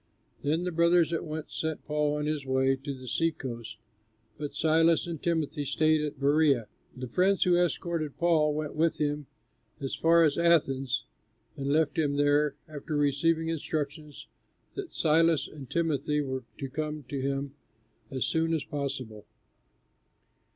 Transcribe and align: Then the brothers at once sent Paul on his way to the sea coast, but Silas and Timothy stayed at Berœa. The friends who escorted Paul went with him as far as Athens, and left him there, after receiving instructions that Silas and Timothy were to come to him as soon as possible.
Then 0.41 0.63
the 0.63 0.71
brothers 0.71 1.13
at 1.13 1.23
once 1.25 1.55
sent 1.55 1.85
Paul 1.85 2.15
on 2.17 2.25
his 2.25 2.43
way 2.43 2.75
to 2.75 2.97
the 2.97 3.07
sea 3.07 3.31
coast, 3.31 3.77
but 4.35 4.55
Silas 4.55 5.05
and 5.05 5.21
Timothy 5.21 5.63
stayed 5.63 6.01
at 6.01 6.19
Berœa. 6.19 6.65
The 6.97 7.07
friends 7.07 7.43
who 7.43 7.55
escorted 7.57 8.17
Paul 8.17 8.55
went 8.55 8.73
with 8.75 8.97
him 8.99 9.27
as 9.79 9.93
far 9.93 10.23
as 10.23 10.39
Athens, 10.39 11.05
and 11.55 11.67
left 11.71 11.99
him 11.99 12.15
there, 12.15 12.55
after 12.67 12.97
receiving 12.97 13.49
instructions 13.49 14.25
that 14.73 14.91
Silas 14.91 15.47
and 15.47 15.69
Timothy 15.69 16.19
were 16.19 16.45
to 16.57 16.67
come 16.67 17.03
to 17.09 17.21
him 17.21 17.53
as 18.09 18.25
soon 18.25 18.55
as 18.55 18.63
possible. 18.63 19.27